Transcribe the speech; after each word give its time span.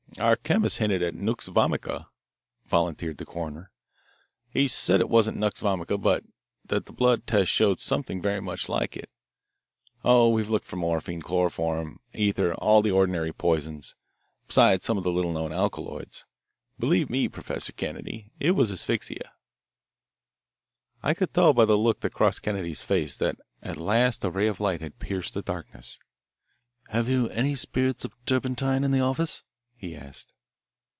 "One 0.17 0.35
chemist 0.43 0.79
hinted 0.79 1.01
at 1.01 1.15
nux 1.15 1.35
vomica," 1.47 2.07
volunteered 2.67 3.17
the 3.17 3.25
coroner. 3.25 3.71
"He 4.49 4.67
said 4.67 4.99
it 4.99 5.07
wasn't 5.09 5.37
nux 5.37 5.51
vomica, 5.61 5.97
but 5.99 6.25
that 6.65 6.85
the 6.85 6.91
blood 6.91 7.25
test 7.25 7.49
showed 7.49 7.79
something 7.79 8.21
very 8.21 8.41
much 8.41 8.67
like 8.67 8.97
it. 8.97 9.09
Oh, 10.03 10.29
we've 10.29 10.49
looked 10.49 10.65
for 10.67 10.75
morphine 10.75 11.21
chloroform, 11.21 12.01
ether, 12.13 12.53
all 12.55 12.81
the 12.81 12.91
ordinary 12.91 13.31
poisons, 13.31 13.95
besides 14.47 14.83
some 14.83 14.97
of 14.97 15.05
the 15.05 15.13
little 15.13 15.31
known 15.31 15.53
alkaloids. 15.53 16.25
Believe 16.77 17.09
me, 17.09 17.29
Professor 17.29 17.71
Kennedy, 17.71 18.31
it 18.37 18.51
was 18.51 18.69
asphyxia." 18.69 19.31
I 21.01 21.13
could 21.13 21.33
tell 21.33 21.53
by 21.53 21.63
the 21.65 21.77
look 21.77 22.01
that 22.01 22.13
crossed 22.13 22.43
Kennedy's 22.43 22.83
face 22.83 23.15
that 23.15 23.37
at 23.63 23.77
last 23.77 24.25
a 24.25 24.29
ray 24.29 24.47
of 24.47 24.59
light 24.59 24.81
had 24.81 24.99
pierced 24.99 25.33
the 25.35 25.41
darkness. 25.41 25.97
"Have 26.89 27.07
you 27.07 27.29
any 27.29 27.55
spirits 27.55 28.03
of 28.03 28.13
turpentine 28.25 28.83
in 28.83 28.91
the 28.91 28.99
office?" 28.99 29.43
he 29.83 29.95
asked. 29.95 30.31